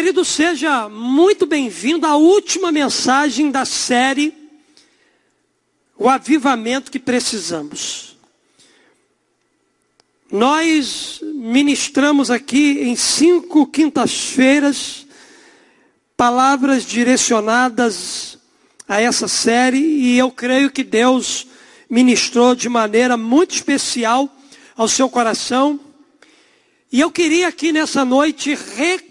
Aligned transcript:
Querido, 0.00 0.24
seja 0.24 0.88
muito 0.88 1.44
bem-vindo 1.44 2.06
à 2.06 2.16
última 2.16 2.72
mensagem 2.72 3.50
da 3.50 3.66
série 3.66 4.32
O 5.94 6.08
Avivamento 6.08 6.90
que 6.90 6.98
Precisamos. 6.98 8.16
Nós 10.32 11.20
ministramos 11.22 12.30
aqui 12.30 12.78
em 12.80 12.96
cinco 12.96 13.66
quintas-feiras 13.66 15.06
palavras 16.16 16.86
direcionadas 16.86 18.38
a 18.88 19.02
essa 19.02 19.28
série 19.28 19.76
e 19.76 20.16
eu 20.16 20.30
creio 20.30 20.70
que 20.70 20.82
Deus 20.82 21.46
ministrou 21.90 22.54
de 22.54 22.70
maneira 22.70 23.18
muito 23.18 23.54
especial 23.54 24.34
ao 24.74 24.88
seu 24.88 25.10
coração. 25.10 25.78
E 26.90 27.00
eu 27.00 27.10
queria 27.10 27.48
aqui 27.48 27.70
nessa 27.70 28.02
noite 28.02 28.56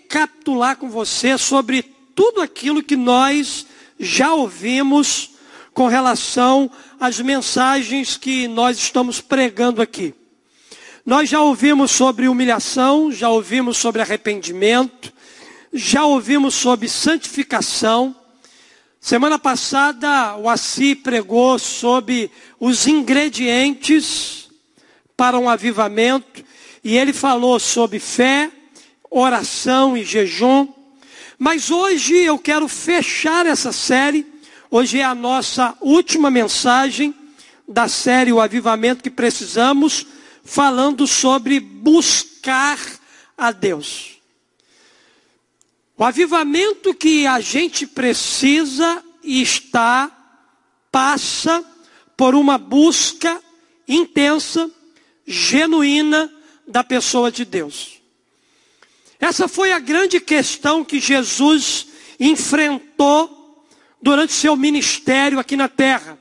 recapitular 0.09 0.75
com 0.75 0.89
você 0.89 1.37
sobre 1.37 1.83
tudo 2.15 2.41
aquilo 2.41 2.81
que 2.81 2.95
nós 2.95 3.67
já 3.99 4.33
ouvimos 4.33 5.29
com 5.71 5.85
relação 5.85 6.69
às 6.99 7.19
mensagens 7.19 8.17
que 8.17 8.47
nós 8.47 8.79
estamos 8.79 9.21
pregando 9.21 9.83
aqui. 9.83 10.15
Nós 11.05 11.29
já 11.29 11.39
ouvimos 11.41 11.91
sobre 11.91 12.27
humilhação, 12.27 13.11
já 13.11 13.29
ouvimos 13.29 13.77
sobre 13.77 14.01
arrependimento, 14.01 15.13
já 15.71 16.03
ouvimos 16.03 16.55
sobre 16.55 16.89
santificação. 16.89 18.15
Semana 18.99 19.37
passada 19.37 20.35
o 20.37 20.49
Assi 20.49 20.95
pregou 20.95 21.59
sobre 21.59 22.31
os 22.59 22.87
ingredientes 22.87 24.49
para 25.15 25.37
um 25.37 25.47
avivamento 25.47 26.43
e 26.83 26.97
ele 26.97 27.13
falou 27.13 27.59
sobre 27.59 27.99
fé, 27.99 28.49
oração 29.09 29.97
e 29.97 30.03
jejum. 30.03 30.67
Mas 31.37 31.71
hoje 31.71 32.15
eu 32.15 32.37
quero 32.37 32.67
fechar 32.67 33.45
essa 33.45 33.71
série. 33.71 34.25
Hoje 34.69 34.99
é 34.99 35.03
a 35.03 35.15
nossa 35.15 35.75
última 35.81 36.29
mensagem 36.29 37.13
da 37.67 37.87
série 37.87 38.33
O 38.33 38.41
Avivamento 38.41 39.03
que 39.03 39.09
Precisamos, 39.09 40.05
falando 40.43 41.05
sobre 41.07 41.59
buscar 41.59 42.79
a 43.37 43.51
Deus. 43.51 44.19
O 45.97 46.03
avivamento 46.03 46.93
que 46.93 47.27
a 47.27 47.41
gente 47.41 47.85
precisa 47.85 49.03
e 49.21 49.41
está, 49.41 50.09
passa 50.89 51.63
por 52.15 52.33
uma 52.35 52.57
busca 52.57 53.41
intensa, 53.87 54.71
genuína 55.27 56.31
da 56.65 56.83
pessoa 56.83 57.29
de 57.29 57.43
Deus. 57.43 57.98
Essa 59.19 59.47
foi 59.47 59.73
a 59.73 59.79
grande 59.79 60.19
questão 60.19 60.83
que 60.83 60.99
Jesus 60.99 61.87
enfrentou 62.19 63.65
durante 64.01 64.31
seu 64.31 64.55
ministério 64.55 65.39
aqui 65.39 65.55
na 65.55 65.67
terra. 65.67 66.17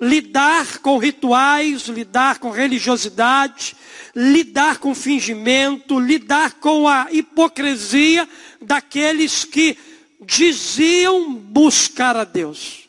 Lidar 0.00 0.78
com 0.78 0.98
rituais, 0.98 1.82
lidar 1.82 2.38
com 2.38 2.50
religiosidade, 2.50 3.76
lidar 4.14 4.78
com 4.78 4.94
fingimento, 4.94 5.98
lidar 5.98 6.54
com 6.54 6.86
a 6.86 7.08
hipocrisia 7.10 8.28
daqueles 8.60 9.44
que 9.44 9.78
diziam 10.20 11.32
buscar 11.34 12.16
a 12.16 12.24
Deus. 12.24 12.88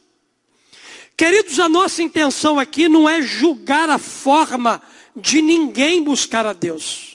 Queridos, 1.15 1.59
a 1.59 1.69
nossa 1.69 2.01
intenção 2.01 2.59
aqui 2.59 2.89
não 2.89 3.07
é 3.07 3.21
julgar 3.21 3.89
a 3.89 3.99
forma 3.99 4.81
de 5.15 5.41
ninguém 5.41 6.03
buscar 6.03 6.45
a 6.45 6.53
Deus. 6.53 7.12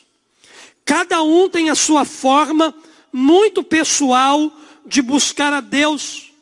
Cada 0.89 1.23
um 1.23 1.51
tem 1.51 1.69
a 1.69 1.75
sua 1.75 2.07
forma 2.07 2.75
muito 3.13 3.63
pessoal 3.63 4.51
de 4.87 5.03
buscar 5.03 5.53
a 5.53 5.61
Deus. 5.61 6.33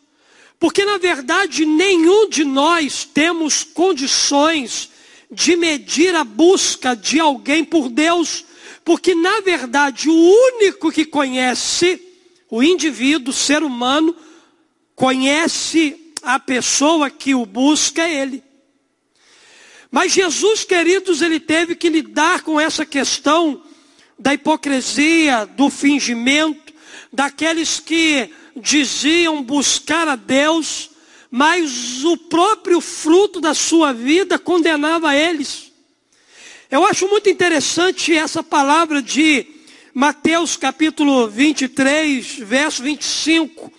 Porque 0.56 0.84
na 0.84 0.98
verdade 0.98 1.66
nenhum 1.66 2.28
de 2.28 2.44
nós 2.44 3.04
temos 3.04 3.64
condições 3.64 4.88
de 5.28 5.56
medir 5.56 6.14
a 6.14 6.22
busca 6.22 6.94
de 6.94 7.18
alguém 7.18 7.64
por 7.64 7.88
Deus, 7.88 8.44
porque 8.84 9.16
na 9.16 9.40
verdade 9.40 10.08
o 10.08 10.14
único 10.14 10.92
que 10.92 11.04
conhece 11.04 12.00
o 12.48 12.62
indivíduo, 12.62 13.30
o 13.30 13.36
ser 13.36 13.64
humano, 13.64 14.14
conhece 14.94 16.12
a 16.22 16.38
pessoa 16.38 17.10
que 17.10 17.34
o 17.34 17.44
busca 17.44 18.02
é 18.02 18.22
ele. 18.22 18.44
Mas 19.90 20.12
Jesus, 20.12 20.62
queridos, 20.62 21.20
ele 21.20 21.40
teve 21.40 21.74
que 21.74 21.88
lidar 21.88 22.42
com 22.42 22.60
essa 22.60 22.86
questão 22.86 23.65
da 24.18 24.34
hipocrisia, 24.34 25.46
do 25.46 25.68
fingimento, 25.68 26.72
daqueles 27.12 27.80
que 27.80 28.30
diziam 28.56 29.42
buscar 29.42 30.08
a 30.08 30.16
Deus, 30.16 30.90
mas 31.30 32.04
o 32.04 32.16
próprio 32.16 32.80
fruto 32.80 33.40
da 33.40 33.54
sua 33.54 33.92
vida 33.92 34.38
condenava 34.38 35.14
eles. 35.14 35.72
Eu 36.70 36.84
acho 36.84 37.06
muito 37.08 37.28
interessante 37.28 38.14
essa 38.14 38.42
palavra 38.42 39.02
de 39.02 39.46
Mateus 39.94 40.56
capítulo 40.56 41.28
23, 41.28 42.38
verso 42.40 42.82
25, 42.82 43.72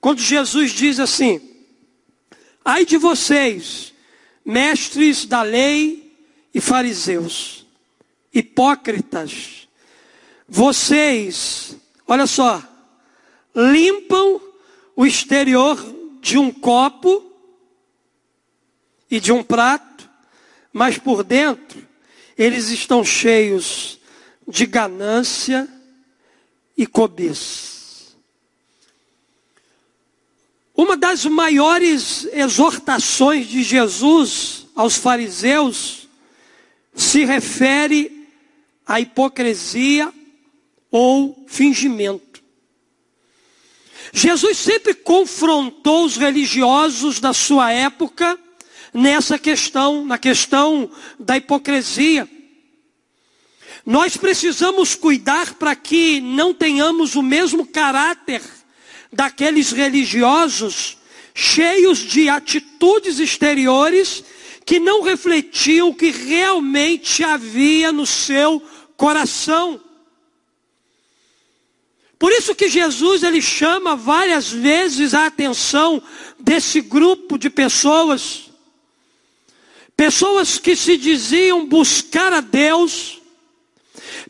quando 0.00 0.20
Jesus 0.20 0.72
diz 0.72 1.00
assim: 1.00 1.40
Ai 2.64 2.84
de 2.84 2.96
vocês, 2.96 3.92
mestres 4.44 5.24
da 5.24 5.42
lei 5.42 6.14
e 6.54 6.60
fariseus, 6.60 7.66
hipócritas, 8.32 9.59
vocês, 10.50 11.76
olha 12.08 12.26
só, 12.26 12.60
limpam 13.54 14.40
o 14.96 15.06
exterior 15.06 15.78
de 16.20 16.36
um 16.36 16.50
copo 16.50 17.24
e 19.08 19.20
de 19.20 19.30
um 19.30 19.44
prato, 19.44 20.10
mas 20.72 20.98
por 20.98 21.22
dentro 21.22 21.86
eles 22.36 22.68
estão 22.68 23.04
cheios 23.04 24.00
de 24.48 24.66
ganância 24.66 25.68
e 26.76 26.84
cobiça. 26.84 27.70
Uma 30.74 30.96
das 30.96 31.24
maiores 31.26 32.26
exortações 32.32 33.46
de 33.46 33.62
Jesus 33.62 34.66
aos 34.74 34.96
fariseus 34.96 36.08
se 36.92 37.24
refere 37.24 38.26
à 38.84 38.98
hipocrisia 38.98 40.12
ou 40.90 41.44
fingimento. 41.48 42.42
Jesus 44.12 44.58
sempre 44.58 44.94
confrontou 44.94 46.04
os 46.04 46.16
religiosos 46.16 47.20
da 47.20 47.32
sua 47.32 47.72
época 47.72 48.38
nessa 48.92 49.38
questão, 49.38 50.04
na 50.04 50.18
questão 50.18 50.90
da 51.18 51.36
hipocrisia. 51.36 52.28
Nós 53.86 54.16
precisamos 54.16 54.94
cuidar 54.94 55.54
para 55.54 55.74
que 55.74 56.20
não 56.20 56.52
tenhamos 56.52 57.14
o 57.14 57.22
mesmo 57.22 57.66
caráter 57.66 58.42
daqueles 59.12 59.72
religiosos 59.72 60.98
cheios 61.34 61.98
de 61.98 62.28
atitudes 62.28 63.18
exteriores 63.18 64.22
que 64.64 64.78
não 64.78 65.02
refletiam 65.02 65.88
o 65.88 65.94
que 65.94 66.10
realmente 66.10 67.24
havia 67.24 67.92
no 67.92 68.06
seu 68.06 68.62
coração. 68.96 69.80
Por 72.20 72.30
isso 72.32 72.54
que 72.54 72.68
Jesus 72.68 73.22
ele 73.22 73.40
chama 73.40 73.96
várias 73.96 74.50
vezes 74.50 75.14
a 75.14 75.24
atenção 75.24 76.02
desse 76.38 76.82
grupo 76.82 77.38
de 77.38 77.48
pessoas, 77.48 78.50
pessoas 79.96 80.58
que 80.58 80.76
se 80.76 80.98
diziam 80.98 81.64
buscar 81.64 82.30
a 82.30 82.42
Deus, 82.42 83.22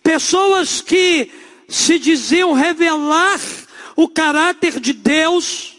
pessoas 0.05 0.81
que 0.81 1.33
se 1.69 1.99
diziam 1.99 2.53
revelar 2.53 3.41
o 3.97 4.09
caráter 4.09 4.79
de 4.79 4.93
Deus, 4.93 5.77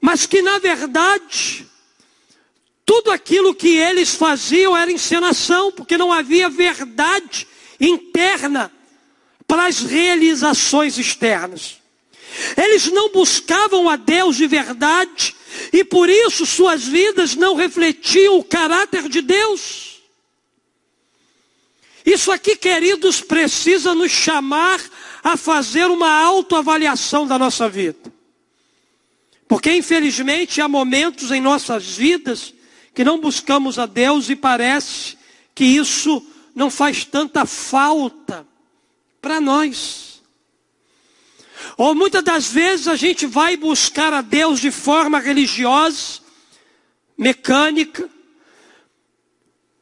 mas 0.00 0.26
que 0.26 0.42
na 0.42 0.60
verdade, 0.60 1.66
tudo 2.86 3.10
aquilo 3.10 3.52
que 3.52 3.78
eles 3.78 4.14
faziam 4.14 4.76
era 4.76 4.92
encenação, 4.92 5.72
porque 5.72 5.98
não 5.98 6.12
havia 6.12 6.48
verdade 6.48 7.48
interna 7.80 8.70
para 9.52 9.66
as 9.66 9.80
realizações 9.80 10.96
externas. 10.96 11.76
Eles 12.56 12.86
não 12.86 13.12
buscavam 13.12 13.86
a 13.86 13.96
Deus 13.96 14.34
de 14.34 14.46
verdade 14.46 15.36
e 15.70 15.84
por 15.84 16.08
isso 16.08 16.46
suas 16.46 16.84
vidas 16.84 17.34
não 17.34 17.54
refletiam 17.54 18.38
o 18.38 18.42
caráter 18.42 19.10
de 19.10 19.20
Deus. 19.20 20.00
Isso 22.06 22.32
aqui, 22.32 22.56
queridos, 22.56 23.20
precisa 23.20 23.94
nos 23.94 24.10
chamar 24.10 24.80
a 25.22 25.36
fazer 25.36 25.84
uma 25.84 26.10
autoavaliação 26.10 27.26
da 27.26 27.38
nossa 27.38 27.68
vida. 27.68 28.10
Porque, 29.46 29.70
infelizmente, 29.70 30.62
há 30.62 30.66
momentos 30.66 31.30
em 31.30 31.42
nossas 31.42 31.94
vidas 31.94 32.54
que 32.94 33.04
não 33.04 33.20
buscamos 33.20 33.78
a 33.78 33.84
Deus 33.84 34.30
e 34.30 34.34
parece 34.34 35.18
que 35.54 35.64
isso 35.66 36.26
não 36.54 36.70
faz 36.70 37.04
tanta 37.04 37.44
falta 37.44 38.50
para 39.22 39.40
nós. 39.40 40.20
Ou 41.78 41.94
muitas 41.94 42.24
das 42.24 42.48
vezes 42.52 42.88
a 42.88 42.96
gente 42.96 43.24
vai 43.24 43.56
buscar 43.56 44.12
a 44.12 44.20
Deus 44.20 44.60
de 44.60 44.72
forma 44.72 45.20
religiosa, 45.20 46.20
mecânica, 47.16 48.10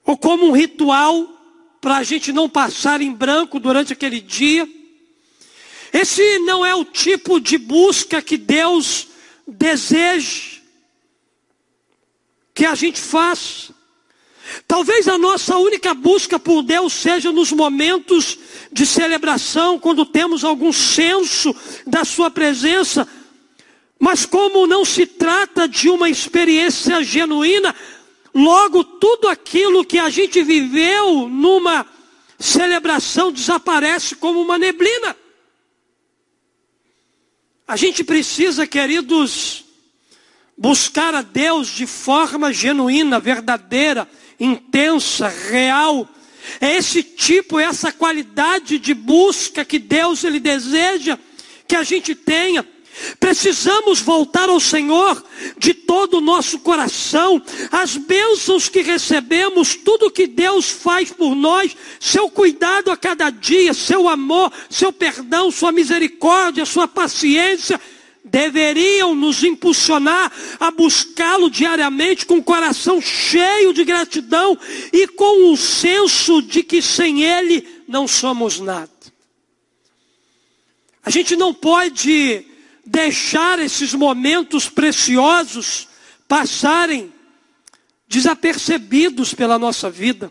ou 0.04 0.16
como 0.16 0.46
um 0.46 0.52
ritual 0.52 1.26
para 1.80 1.96
a 1.96 2.02
gente 2.02 2.32
não 2.32 2.48
passar 2.48 3.00
em 3.00 3.12
branco 3.12 3.58
durante 3.58 3.94
aquele 3.94 4.20
dia. 4.20 4.68
Esse 5.92 6.38
não 6.40 6.64
é 6.64 6.74
o 6.74 6.84
tipo 6.84 7.40
de 7.40 7.56
busca 7.56 8.20
que 8.20 8.36
Deus 8.36 9.08
deseja 9.48 10.60
que 12.52 12.66
a 12.66 12.74
gente 12.74 13.00
faça. 13.00 13.79
Talvez 14.66 15.08
a 15.08 15.18
nossa 15.18 15.56
única 15.56 15.94
busca 15.94 16.38
por 16.38 16.62
Deus 16.62 16.92
seja 16.92 17.32
nos 17.32 17.52
momentos 17.52 18.38
de 18.72 18.86
celebração, 18.86 19.78
quando 19.78 20.04
temos 20.04 20.44
algum 20.44 20.72
senso 20.72 21.54
da 21.86 22.04
Sua 22.04 22.30
presença. 22.30 23.06
Mas 23.98 24.24
como 24.24 24.66
não 24.66 24.84
se 24.84 25.06
trata 25.06 25.68
de 25.68 25.88
uma 25.88 26.08
experiência 26.08 27.02
genuína, 27.02 27.74
logo 28.34 28.82
tudo 28.82 29.28
aquilo 29.28 29.84
que 29.84 29.98
a 29.98 30.08
gente 30.08 30.42
viveu 30.42 31.28
numa 31.28 31.86
celebração 32.38 33.30
desaparece 33.30 34.16
como 34.16 34.40
uma 34.40 34.56
neblina. 34.56 35.14
A 37.68 37.76
gente 37.76 38.02
precisa, 38.02 38.66
queridos, 38.66 39.64
buscar 40.56 41.14
a 41.14 41.22
Deus 41.22 41.68
de 41.68 41.86
forma 41.86 42.52
genuína, 42.52 43.20
verdadeira, 43.20 44.08
intensa, 44.40 45.28
real. 45.28 46.08
É 46.60 46.76
esse 46.76 47.02
tipo, 47.02 47.60
essa 47.60 47.92
qualidade 47.92 48.78
de 48.78 48.94
busca 48.94 49.64
que 49.64 49.78
Deus 49.78 50.24
ele 50.24 50.40
deseja 50.40 51.18
que 51.68 51.76
a 51.76 51.82
gente 51.84 52.14
tenha. 52.14 52.66
Precisamos 53.18 54.00
voltar 54.00 54.48
ao 54.48 54.58
Senhor 54.58 55.24
de 55.56 55.72
todo 55.72 56.18
o 56.18 56.20
nosso 56.20 56.58
coração, 56.58 57.40
as 57.70 57.96
bênçãos 57.96 58.68
que 58.68 58.82
recebemos, 58.82 59.74
tudo 59.74 60.10
que 60.10 60.26
Deus 60.26 60.68
faz 60.68 61.10
por 61.10 61.34
nós, 61.34 61.76
seu 61.98 62.28
cuidado 62.28 62.90
a 62.90 62.96
cada 62.96 63.30
dia, 63.30 63.72
seu 63.72 64.08
amor, 64.08 64.52
seu 64.68 64.92
perdão, 64.92 65.50
sua 65.50 65.72
misericórdia, 65.72 66.66
sua 66.66 66.88
paciência, 66.88 67.80
deveriam 68.24 69.14
nos 69.14 69.42
impulsionar 69.42 70.30
a 70.58 70.70
buscá-lo 70.70 71.50
diariamente 71.50 72.26
com 72.26 72.38
o 72.38 72.42
coração 72.42 73.00
cheio 73.00 73.72
de 73.72 73.84
gratidão 73.84 74.58
e 74.92 75.06
com 75.08 75.52
o 75.52 75.56
senso 75.56 76.42
de 76.42 76.62
que 76.62 76.82
sem 76.82 77.22
Ele 77.22 77.66
não 77.88 78.06
somos 78.06 78.60
nada. 78.60 78.90
A 81.02 81.10
gente 81.10 81.34
não 81.34 81.52
pode 81.52 82.44
deixar 82.84 83.58
esses 83.58 83.94
momentos 83.94 84.68
preciosos 84.68 85.88
passarem 86.28 87.12
desapercebidos 88.06 89.32
pela 89.32 89.58
nossa 89.58 89.88
vida. 89.90 90.30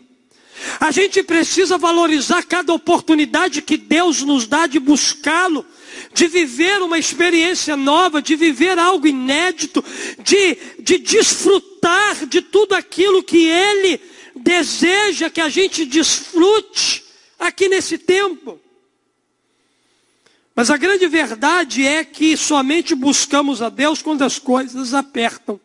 A 0.80 0.92
gente 0.92 1.24
precisa 1.24 1.78
valorizar 1.78 2.44
cada 2.44 2.74
oportunidade 2.74 3.62
que 3.62 3.78
Deus 3.78 4.22
nos 4.22 4.46
dá 4.46 4.68
de 4.68 4.80
buscá-lo, 4.80 5.66
de 6.14 6.28
viver 6.28 6.82
uma 6.82 6.98
experiência 6.98 7.78
nova, 7.78 8.22
de 8.22 8.36
viver 8.36 8.78
algo 8.78 9.08
inédito, 9.08 9.84
de, 10.24 10.58
de 10.80 10.98
desfrutar 10.98 12.26
de 12.26 12.42
tudo 12.42 12.74
aquilo 12.74 13.24
que 13.24 13.48
Ele 13.48 14.02
deseja 14.36 15.30
que 15.30 15.42
a 15.42 15.50
gente 15.50 15.86
desfrute 15.86 17.04
aqui 17.40 17.68
nesse 17.70 17.98
tempo. 17.98 18.60
Mas 20.56 20.70
a 20.70 20.78
grande 20.78 21.08
verdade 21.08 21.86
é 21.86 22.04
que 22.04 22.36
somente 22.36 22.94
buscamos 22.94 23.62
a 23.62 23.70
Deus 23.70 24.02
quando 24.02 24.24
as 24.24 24.38
coisas 24.38 24.94
apertam. 24.94 25.60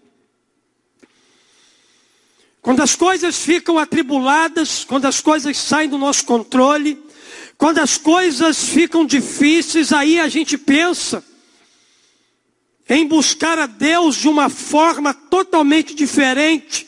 Quando 2.62 2.80
as 2.80 2.94
coisas 2.94 3.36
ficam 3.36 3.78
atribuladas, 3.78 4.84
quando 4.84 5.06
as 5.06 5.20
coisas 5.20 5.58
saem 5.58 5.88
do 5.88 5.98
nosso 5.98 6.24
controle, 6.24 7.03
quando 7.56 7.78
as 7.78 7.96
coisas 7.96 8.68
ficam 8.68 9.06
difíceis, 9.06 9.92
aí 9.92 10.18
a 10.18 10.28
gente 10.28 10.58
pensa 10.58 11.24
em 12.88 13.06
buscar 13.06 13.58
a 13.58 13.66
Deus 13.66 14.16
de 14.16 14.28
uma 14.28 14.48
forma 14.48 15.14
totalmente 15.14 15.94
diferente 15.94 16.86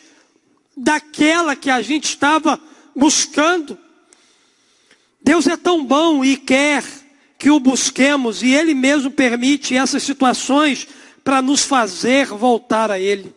daquela 0.76 1.56
que 1.56 1.70
a 1.70 1.80
gente 1.80 2.04
estava 2.04 2.60
buscando. 2.94 3.78
Deus 5.22 5.46
é 5.46 5.56
tão 5.56 5.84
bom 5.84 6.24
e 6.24 6.36
quer 6.36 6.84
que 7.38 7.50
o 7.50 7.58
busquemos 7.58 8.42
e 8.42 8.52
Ele 8.52 8.74
mesmo 8.74 9.10
permite 9.10 9.74
essas 9.76 10.02
situações 10.02 10.86
para 11.24 11.40
nos 11.40 11.62
fazer 11.62 12.26
voltar 12.26 12.90
a 12.90 13.00
Ele. 13.00 13.34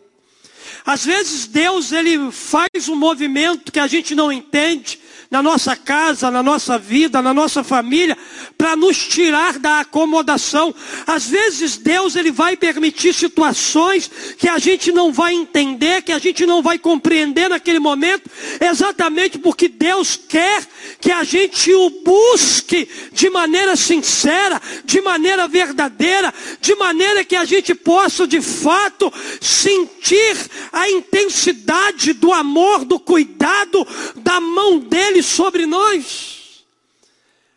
Às 0.84 1.04
vezes 1.04 1.46
Deus 1.46 1.92
ele 1.92 2.30
faz 2.30 2.88
um 2.88 2.96
movimento 2.96 3.72
que 3.72 3.78
a 3.78 3.86
gente 3.86 4.14
não 4.14 4.30
entende, 4.30 4.98
na 5.30 5.40
nossa 5.40 5.76
casa, 5.76 6.28
na 6.28 6.42
nossa 6.42 6.76
vida, 6.76 7.22
na 7.22 7.32
nossa 7.32 7.62
família, 7.62 8.18
para 8.58 8.74
nos 8.74 8.98
tirar 8.98 9.60
da 9.60 9.80
acomodação. 9.80 10.74
Às 11.06 11.28
vezes 11.28 11.76
Deus 11.76 12.16
ele 12.16 12.32
vai 12.32 12.56
permitir 12.56 13.14
situações 13.14 14.10
que 14.36 14.48
a 14.48 14.58
gente 14.58 14.90
não 14.90 15.12
vai 15.12 15.32
entender, 15.34 16.02
que 16.02 16.10
a 16.10 16.18
gente 16.18 16.44
não 16.44 16.60
vai 16.60 16.80
compreender 16.80 17.48
naquele 17.48 17.78
momento, 17.78 18.28
exatamente 18.60 19.38
porque 19.38 19.68
Deus 19.68 20.16
quer 20.16 20.66
que 21.00 21.12
a 21.12 21.22
gente 21.22 21.72
o 21.72 21.90
busque 22.04 22.88
de 23.12 23.30
maneira 23.30 23.76
sincera, 23.76 24.60
de 24.84 25.00
maneira 25.00 25.46
verdadeira, 25.46 26.34
de 26.60 26.74
maneira 26.74 27.24
que 27.24 27.36
a 27.36 27.44
gente 27.44 27.72
possa 27.72 28.26
de 28.26 28.40
fato 28.40 29.12
sentir 29.40 30.36
a 30.72 30.90
intensidade 30.90 32.14
do 32.14 32.32
amor, 32.32 32.84
do 32.84 32.98
cuidado, 32.98 33.86
da 34.16 34.40
mão 34.40 34.80
dele 34.80 35.19
sobre 35.22 35.66
nós. 35.66 36.64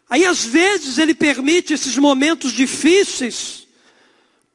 Aí 0.09 0.25
às 0.25 0.45
vezes 0.45 0.97
ele 0.97 1.15
permite 1.15 1.73
esses 1.73 1.97
momentos 1.97 2.51
difíceis 2.51 3.67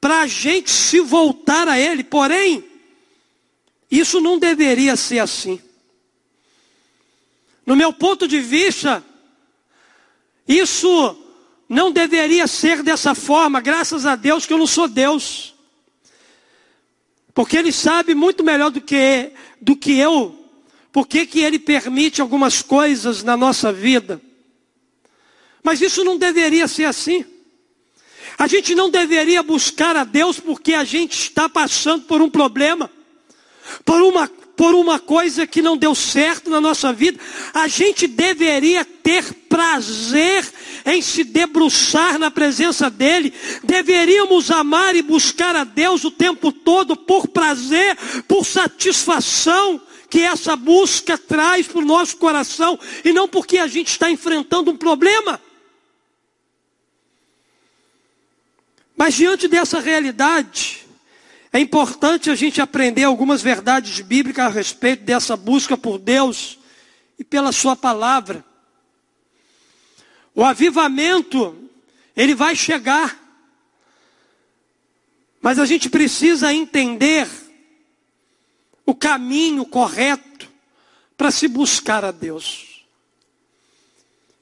para 0.00 0.20
a 0.20 0.26
gente 0.26 0.70
se 0.70 1.00
voltar 1.00 1.66
a 1.66 1.78
ele, 1.78 2.05
porém, 2.05 2.64
isso 3.90 4.20
não 4.20 4.38
deveria 4.38 4.94
ser 4.96 5.19
assim. 5.19 5.60
No 7.66 7.75
meu 7.75 7.92
ponto 7.92 8.28
de 8.28 8.40
vista, 8.40 9.04
isso 10.47 11.16
não 11.68 11.92
deveria 11.92 12.47
ser 12.47 12.82
dessa 12.82 13.14
forma, 13.14 13.61
graças 13.61 14.06
a 14.06 14.16
Deus 14.16 14.47
que 14.47 14.52
eu 14.52 14.59
não 14.59 14.66
sou 14.66 14.88
Deus. 14.88 15.54
Porque 17.35 17.56
Ele 17.56 17.73
sabe 17.73 18.14
muito 18.14 18.42
melhor 18.42 18.71
do 18.71 18.80
que, 18.80 19.32
do 19.61 19.76
que 19.76 19.99
eu 19.99 20.38
por 20.92 21.07
que, 21.07 21.26
que 21.26 21.40
Ele 21.40 21.59
permite 21.59 22.21
algumas 22.21 22.62
coisas 22.62 23.23
na 23.23 23.37
nossa 23.37 23.73
vida? 23.73 24.21
Mas 25.62 25.80
isso 25.80 26.02
não 26.02 26.16
deveria 26.16 26.66
ser 26.66 26.85
assim. 26.85 27.25
A 28.38 28.47
gente 28.47 28.75
não 28.75 28.88
deveria 28.88 29.42
buscar 29.42 29.97
a 29.97 30.04
Deus 30.04 30.38
porque 30.38 30.75
a 30.75 30.85
gente 30.85 31.18
está 31.18 31.49
passando 31.49 32.04
por 32.04 32.23
um 32.23 32.30
problema, 32.30 32.90
por 33.85 34.00
uma, 34.00 34.28
por 34.57 34.75
uma 34.75 34.99
coisa 34.99 35.47
que 35.47 35.61
não 35.61 35.76
deu 35.76 35.95
certo 35.95 36.49
na 36.49 36.61
nossa 36.61 36.92
vida. 36.92 37.18
A 37.52 37.66
gente 37.66 38.07
deveria 38.07 38.85
ter 38.85 39.25
prazer 39.49 40.49
em 40.87 41.02
se 41.02 41.25
debruçar 41.25 42.18
na 42.18 42.30
presença 42.30 42.88
dEle. 42.88 43.35
Deveríamos 43.64 44.50
amar 44.50 44.95
e 44.95 45.02
buscar 45.02 45.54
a 45.57 45.64
Deus 45.64 46.04
o 46.04 46.11
tempo 46.11 46.52
todo 46.52 46.97
por 46.97 47.26
prazer, 47.26 47.97
por 48.26 48.47
satisfação 48.47 49.83
que 50.10 50.20
essa 50.20 50.56
busca 50.56 51.18
traz 51.18 51.66
para 51.66 51.78
o 51.78 51.84
nosso 51.84 52.16
coração 52.16 52.78
e 53.04 53.12
não 53.12 53.28
porque 53.28 53.58
a 53.58 53.66
gente 53.66 53.88
está 53.88 54.10
enfrentando 54.10 54.70
um 54.70 54.76
problema. 54.76 55.40
Mas 58.96 59.14
diante 59.14 59.46
dessa 59.46 59.78
realidade, 59.78 60.86
é 61.52 61.60
importante 61.60 62.30
a 62.30 62.34
gente 62.34 62.60
aprender 62.60 63.04
algumas 63.04 63.40
verdades 63.40 64.00
bíblicas 64.00 64.46
a 64.46 64.48
respeito 64.48 65.04
dessa 65.04 65.36
busca 65.36 65.76
por 65.76 65.98
Deus 65.98 66.58
e 67.18 67.22
pela 67.22 67.52
Sua 67.52 67.76
palavra. 67.76 68.44
O 70.34 70.42
avivamento, 70.44 71.70
ele 72.16 72.34
vai 72.34 72.56
chegar, 72.56 73.18
mas 75.40 75.58
a 75.58 75.66
gente 75.66 75.88
precisa 75.88 76.52
entender 76.52 77.28
o 78.88 78.95
caminho 78.95 79.66
correto 79.66 80.49
para 81.14 81.30
se 81.30 81.47
buscar 81.47 82.07
a 82.07 82.11
Deus. 82.11 82.87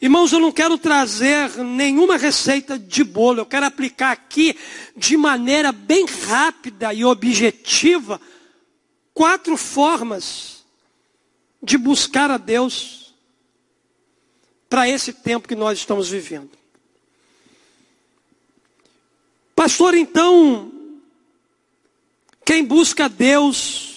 Irmãos, 0.00 0.30
eu 0.30 0.38
não 0.38 0.52
quero 0.52 0.78
trazer 0.78 1.50
nenhuma 1.64 2.16
receita 2.16 2.78
de 2.78 3.02
bolo, 3.02 3.40
eu 3.40 3.46
quero 3.46 3.66
aplicar 3.66 4.12
aqui 4.12 4.56
de 4.96 5.16
maneira 5.16 5.72
bem 5.72 6.06
rápida 6.06 6.94
e 6.94 7.04
objetiva 7.04 8.20
quatro 9.12 9.56
formas 9.56 10.64
de 11.60 11.76
buscar 11.76 12.30
a 12.30 12.36
Deus 12.36 13.12
para 14.68 14.88
esse 14.88 15.12
tempo 15.12 15.48
que 15.48 15.56
nós 15.56 15.76
estamos 15.76 16.08
vivendo. 16.08 16.52
Pastor, 19.56 19.96
então, 19.96 20.70
quem 22.44 22.64
busca 22.64 23.08
Deus 23.08 23.95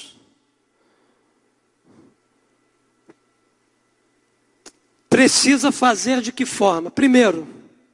precisa 5.10 5.72
fazer 5.72 6.22
de 6.22 6.32
que 6.32 6.46
forma? 6.46 6.92
Primeiro, 6.92 7.48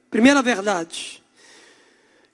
primeira 0.10 0.42
verdade. 0.42 1.24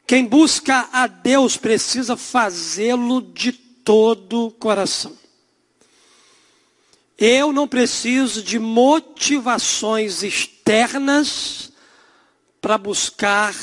Quem 0.07 0.25
busca 0.25 0.89
a 0.91 1.07
Deus 1.07 1.55
precisa 1.55 2.17
fazê-lo 2.17 3.21
de 3.21 3.53
todo 3.53 4.47
o 4.47 4.51
coração. 4.51 5.17
Eu 7.17 7.53
não 7.53 7.67
preciso 7.67 8.41
de 8.41 8.57
motivações 8.57 10.23
externas 10.23 11.71
para 12.59 12.77
buscar 12.77 13.55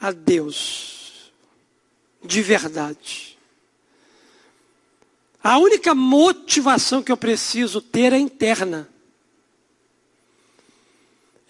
a 0.00 0.12
Deus 0.12 1.32
de 2.24 2.40
verdade. 2.42 3.36
A 5.42 5.58
única 5.58 5.94
motivação 5.94 7.02
que 7.02 7.10
eu 7.10 7.16
preciso 7.16 7.80
ter 7.80 8.12
é 8.12 8.18
interna. 8.18 8.88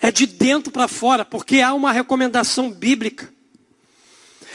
É 0.02 0.10
de 0.10 0.26
dentro 0.26 0.72
para 0.72 0.88
fora, 0.88 1.24
porque 1.24 1.60
há 1.60 1.72
uma 1.72 1.92
recomendação 1.92 2.72
bíblica. 2.72 3.32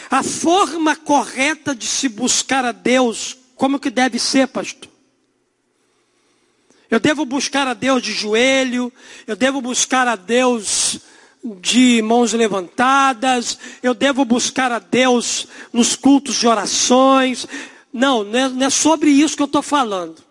A 0.10 0.22
forma 0.22 0.94
correta 0.94 1.74
de 1.74 1.88
se 1.88 2.10
buscar 2.10 2.66
a 2.66 2.74
Deus, 2.74 3.38
como 3.56 3.80
que 3.80 3.90
deve 3.90 4.20
ser, 4.20 4.50
pastor? 4.50 4.92
Eu 6.92 7.00
devo 7.00 7.26
buscar 7.26 7.66
a 7.66 7.74
Deus 7.74 8.04
de 8.04 8.12
joelho, 8.12 8.92
eu 9.26 9.38
devo 9.38 9.62
buscar 9.62 10.06
a 10.06 10.18
Deus 10.18 11.00
de 11.62 12.02
mãos 12.02 12.34
levantadas, 12.34 13.58
eu 13.82 13.94
devo 13.94 14.26
buscar 14.26 14.74
a 14.74 14.80
Deus 14.80 15.48
nos 15.72 15.96
cultos 15.96 16.36
de 16.36 16.48
orações. 16.48 17.48
Não, 17.92 18.22
não 18.22 18.64
é, 18.64 18.66
é 18.66 18.70
sobre 18.70 19.10
isso 19.10 19.38
que 19.38 19.42
eu 19.42 19.48
estou 19.48 19.62
falando. 19.62 20.27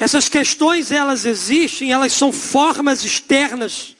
Essas 0.00 0.30
questões, 0.30 0.90
elas 0.90 1.26
existem, 1.26 1.92
elas 1.92 2.14
são 2.14 2.32
formas 2.32 3.04
externas. 3.04 3.94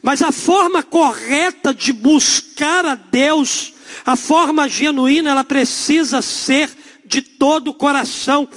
Mas 0.00 0.22
a 0.22 0.30
forma 0.30 0.80
correta 0.80 1.74
de 1.74 1.92
buscar 1.92 2.86
a 2.86 2.94
Deus, 2.94 3.72
a 4.06 4.14
forma 4.14 4.68
genuína, 4.68 5.30
ela 5.30 5.42
precisa 5.42 6.22
ser 6.22 6.70
de 7.04 7.20
todo 7.20 7.72
o 7.72 7.74
coração. 7.74 8.48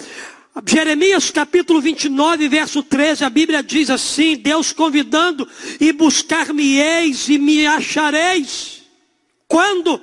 Jeremias 0.63 1.31
capítulo 1.31 1.81
29, 1.81 2.47
verso 2.47 2.83
13, 2.83 3.25
a 3.25 3.29
Bíblia 3.29 3.63
diz 3.63 3.89
assim: 3.89 4.37
Deus 4.37 4.71
convidando, 4.71 5.49
e 5.79 5.91
buscar-me-eis 5.91 7.27
e 7.27 7.39
me 7.39 7.65
achareis. 7.65 8.83
Quando? 9.47 9.99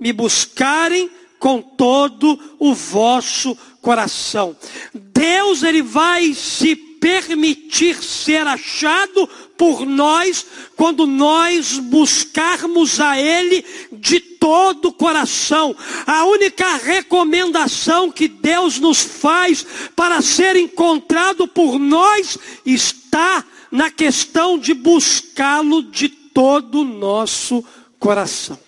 Me 0.00 0.14
buscarem 0.14 1.10
com 1.38 1.60
todo 1.60 2.38
o 2.58 2.74
vosso 2.74 3.56
coração. 3.80 4.56
Deus, 4.94 5.62
Ele 5.62 5.82
vai 5.82 6.34
se 6.34 6.76
permitir 6.76 8.02
ser 8.02 8.46
achado 8.46 9.28
por 9.56 9.86
nós 9.86 10.46
quando 10.76 11.06
nós 11.06 11.78
buscarmos 11.78 13.00
a 13.00 13.18
Ele 13.18 13.64
de 13.92 14.20
todo 14.20 14.86
o 14.88 14.92
coração. 14.92 15.74
A 16.06 16.24
única 16.24 16.76
recomendação 16.76 18.10
que 18.10 18.28
Deus 18.28 18.78
nos 18.78 19.00
faz 19.00 19.64
para 19.96 20.20
ser 20.22 20.56
encontrado 20.56 21.46
por 21.48 21.78
nós 21.78 22.38
está 22.64 23.44
na 23.70 23.90
questão 23.90 24.58
de 24.58 24.74
buscá-lo 24.74 25.82
de 25.82 26.08
todo 26.08 26.80
o 26.80 26.84
nosso 26.84 27.64
coração. 27.98 28.58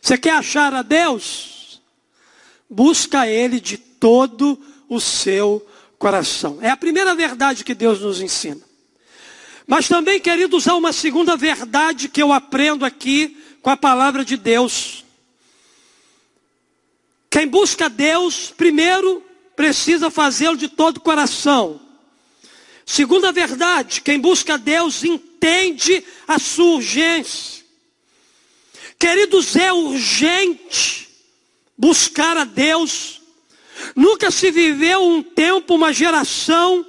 Você 0.00 0.18
quer 0.18 0.32
achar 0.32 0.74
a 0.74 0.82
Deus? 0.82 1.51
Busca 2.72 3.28
Ele 3.28 3.60
de 3.60 3.76
todo 3.76 4.58
o 4.88 4.98
seu 4.98 5.62
coração. 5.98 6.58
É 6.62 6.70
a 6.70 6.76
primeira 6.76 7.14
verdade 7.14 7.64
que 7.64 7.74
Deus 7.74 8.00
nos 8.00 8.18
ensina. 8.18 8.62
Mas 9.66 9.88
também, 9.88 10.18
queridos, 10.18 10.66
há 10.66 10.74
uma 10.74 10.90
segunda 10.90 11.36
verdade 11.36 12.08
que 12.08 12.22
eu 12.22 12.32
aprendo 12.32 12.86
aqui 12.86 13.36
com 13.60 13.68
a 13.68 13.76
palavra 13.76 14.24
de 14.24 14.38
Deus. 14.38 15.04
Quem 17.28 17.46
busca 17.46 17.90
Deus, 17.90 18.54
primeiro, 18.56 19.22
precisa 19.54 20.10
fazê-lo 20.10 20.56
de 20.56 20.68
todo 20.68 20.96
o 20.96 21.02
coração. 21.02 21.78
Segunda 22.86 23.30
verdade, 23.32 24.00
quem 24.00 24.18
busca 24.18 24.56
Deus 24.56 25.04
entende 25.04 26.02
a 26.26 26.38
sua 26.38 26.76
urgência. 26.76 27.62
Queridos, 28.98 29.56
é 29.56 29.70
urgente 29.70 31.11
buscar 31.82 32.36
a 32.36 32.44
Deus. 32.44 33.20
Nunca 33.96 34.30
se 34.30 34.52
viveu 34.52 35.04
um 35.04 35.20
tempo, 35.20 35.74
uma 35.74 35.92
geração 35.92 36.86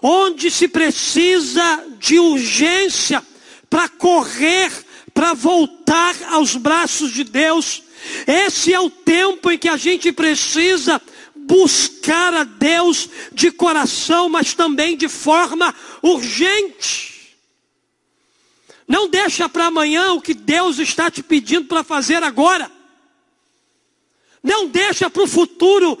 onde 0.00 0.48
se 0.48 0.68
precisa 0.68 1.84
de 1.98 2.20
urgência 2.20 3.20
para 3.68 3.88
correr, 3.88 4.70
para 5.12 5.34
voltar 5.34 6.14
aos 6.30 6.54
braços 6.54 7.10
de 7.12 7.24
Deus. 7.24 7.82
Esse 8.28 8.72
é 8.72 8.78
o 8.78 8.88
tempo 8.88 9.50
em 9.50 9.58
que 9.58 9.68
a 9.68 9.76
gente 9.76 10.12
precisa 10.12 11.02
buscar 11.34 12.32
a 12.32 12.44
Deus 12.44 13.08
de 13.32 13.50
coração, 13.50 14.28
mas 14.28 14.54
também 14.54 14.96
de 14.96 15.08
forma 15.08 15.74
urgente. 16.00 17.36
Não 18.86 19.08
deixa 19.08 19.48
para 19.48 19.66
amanhã 19.66 20.12
o 20.12 20.20
que 20.20 20.32
Deus 20.32 20.78
está 20.78 21.10
te 21.10 21.24
pedindo 21.24 21.64
para 21.66 21.82
fazer 21.82 22.22
agora. 22.22 22.77
Não 24.42 24.68
deixa 24.68 25.10
para 25.10 25.22
o 25.22 25.28
futuro 25.28 25.98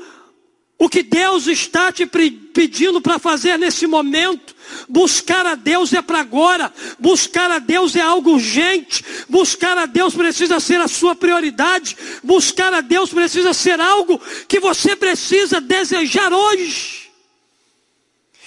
o 0.78 0.88
que 0.88 1.02
Deus 1.02 1.48
está 1.48 1.90
te 1.90 2.06
pedindo 2.06 3.00
para 3.00 3.18
fazer 3.18 3.58
nesse 3.58 3.84
momento, 3.84 4.54
buscar 4.88 5.44
a 5.44 5.56
Deus 5.56 5.92
é 5.92 6.00
para 6.00 6.20
agora, 6.20 6.72
buscar 7.00 7.50
a 7.50 7.58
Deus 7.58 7.96
é 7.96 8.00
algo 8.00 8.34
urgente, 8.34 9.04
buscar 9.28 9.76
a 9.76 9.86
Deus 9.86 10.14
precisa 10.14 10.60
ser 10.60 10.80
a 10.80 10.86
sua 10.86 11.16
prioridade, 11.16 11.96
buscar 12.22 12.72
a 12.72 12.80
Deus 12.80 13.10
precisa 13.10 13.52
ser 13.52 13.80
algo 13.80 14.20
que 14.46 14.60
você 14.60 14.94
precisa 14.94 15.60
desejar 15.60 16.32
hoje. 16.32 17.08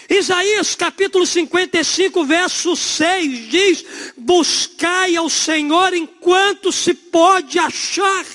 Isaías 0.10 0.76
capítulo 0.76 1.26
55, 1.26 2.26
verso 2.26 2.76
6 2.76 3.50
diz: 3.50 3.86
Buscai 4.18 5.16
ao 5.16 5.30
Senhor 5.30 5.94
enquanto 5.94 6.72
se 6.72 6.94
pode 6.94 7.60
achar, 7.60 8.26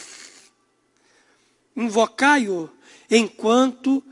invocai-o 1.76 2.70
enquanto 3.10 4.02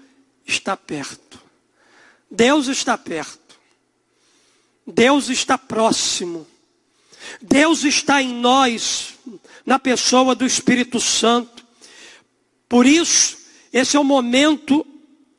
está 0.46 0.76
perto. 0.76 1.40
Deus 2.30 2.68
está 2.68 2.98
perto. 2.98 3.58
Deus 4.86 5.28
está 5.28 5.56
próximo. 5.56 6.46
Deus 7.40 7.84
está 7.84 8.22
em 8.22 8.34
nós, 8.34 9.14
na 9.64 9.78
pessoa 9.78 10.34
do 10.34 10.44
Espírito 10.44 11.00
Santo. 11.00 11.64
Por 12.68 12.86
isso, 12.86 13.38
esse 13.72 13.96
é 13.96 14.00
o 14.00 14.04
momento 14.04 14.86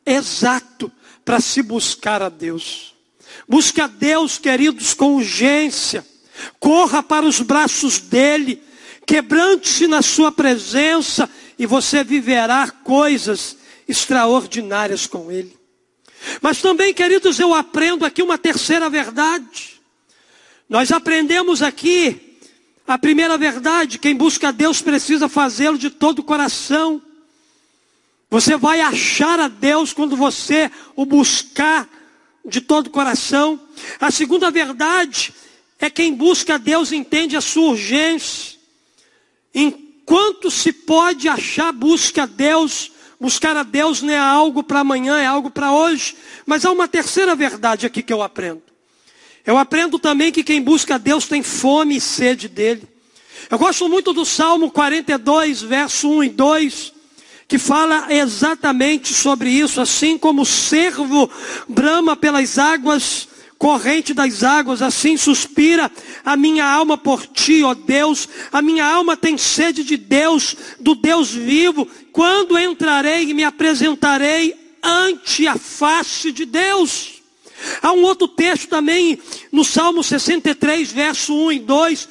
exato 0.05 0.91
para 1.23 1.39
se 1.39 1.61
buscar 1.61 2.21
a 2.21 2.29
Deus. 2.29 2.95
Busque 3.47 3.81
a 3.81 3.87
Deus, 3.87 4.37
queridos, 4.37 4.93
com 4.93 5.15
urgência. 5.15 6.05
Corra 6.59 7.03
para 7.03 7.25
os 7.25 7.41
braços 7.41 7.99
dele. 7.99 8.61
Quebrante-se 9.05 9.87
na 9.87 10.01
sua 10.01 10.31
presença 10.31 11.29
e 11.57 11.65
você 11.65 12.03
viverá 12.03 12.69
coisas 12.69 13.57
extraordinárias 13.87 15.07
com 15.07 15.31
Ele. 15.31 15.55
Mas 16.41 16.61
também, 16.61 16.93
queridos, 16.93 17.39
eu 17.39 17.53
aprendo 17.53 18.05
aqui 18.05 18.21
uma 18.21 18.37
terceira 18.37 18.89
verdade. 18.89 19.81
Nós 20.67 20.91
aprendemos 20.91 21.61
aqui 21.61 22.37
a 22.87 22.97
primeira 22.97 23.37
verdade: 23.37 23.99
quem 23.99 24.15
busca 24.15 24.51
Deus 24.51 24.81
precisa 24.81 25.29
fazê-lo 25.29 25.77
de 25.77 25.89
todo 25.89 26.19
o 26.19 26.23
coração. 26.23 27.01
Você 28.29 28.57
vai 28.57 28.81
achar 28.81 29.39
a 29.39 29.47
Deus 29.47 29.93
quando 29.93 30.15
você 30.15 30.71
o 30.95 31.05
buscar 31.05 31.87
de 32.43 32.59
todo 32.59 32.87
o 32.87 32.91
coração. 32.91 33.59
A 33.99 34.11
segunda 34.11 34.49
verdade 34.51 35.33
é 35.79 35.89
quem 35.89 36.13
busca 36.13 36.57
Deus 36.57 36.91
entende 36.91 37.37
a 37.37 37.41
sua 37.41 37.69
urgência. 37.69 38.55
Enquanto 40.05 40.51
se 40.51 40.71
pode 40.71 41.27
achar, 41.27 41.71
busca 41.71 42.23
a 42.23 42.25
Deus. 42.27 42.91
Buscar 43.19 43.57
a 43.57 43.63
Deus 43.63 44.03
não 44.03 44.13
é 44.13 44.19
algo 44.19 44.61
para 44.61 44.81
amanhã, 44.81 45.17
é 45.17 45.25
algo 45.25 45.49
para 45.49 45.71
hoje. 45.71 46.15
Mas 46.45 46.63
há 46.63 46.71
uma 46.71 46.87
terceira 46.87 47.33
verdade 47.35 47.87
aqui 47.87 48.03
que 48.03 48.13
eu 48.13 48.21
aprendo. 48.21 48.61
Eu 49.43 49.57
aprendo 49.57 49.97
também 49.97 50.31
que 50.31 50.43
quem 50.43 50.61
busca 50.61 50.93
a 50.93 50.97
Deus 50.99 51.25
tem 51.25 51.41
fome 51.41 51.97
e 51.97 52.01
sede 52.01 52.47
dele. 52.47 52.87
Eu 53.49 53.57
gosto 53.57 53.89
muito 53.89 54.13
do 54.13 54.23
Salmo 54.23 54.69
42, 54.69 55.63
verso 55.63 56.07
1 56.07 56.23
e 56.25 56.29
2, 56.29 56.93
que 57.47 57.57
fala 57.57 58.05
exatamente 58.13 59.11
sobre 59.11 59.49
isso. 59.49 59.81
Assim 59.81 60.19
como 60.19 60.43
o 60.43 60.45
servo 60.45 61.27
brama 61.67 62.15
pelas 62.15 62.59
águas, 62.59 63.27
corrente 63.57 64.13
das 64.13 64.43
águas, 64.43 64.81
assim 64.81 65.17
suspira 65.17 65.91
a 66.23 66.35
minha 66.35 66.65
alma 66.65 66.97
por 66.97 67.25
ti, 67.25 67.63
ó 67.63 67.73
Deus. 67.73 68.27
A 68.51 68.61
minha 68.61 68.85
alma 68.85 69.15
tem 69.15 69.37
sede 69.37 69.83
de 69.83 69.97
Deus, 69.97 70.55
do 70.79 70.95
Deus 70.95 71.31
vivo. 71.31 71.87
Quando 72.11 72.57
entrarei 72.57 73.29
e 73.29 73.33
me 73.33 73.43
apresentarei 73.43 74.55
ante 74.83 75.47
a 75.47 75.55
face 75.57 76.31
de 76.31 76.45
Deus. 76.45 77.15
Há 77.81 77.91
um 77.93 78.03
outro 78.03 78.27
texto 78.27 78.67
também 78.67 79.19
no 79.51 79.63
Salmo 79.63 80.03
63, 80.03 80.91
verso 80.91 81.33
1 81.33 81.51
e 81.53 81.59
2. 81.59 82.09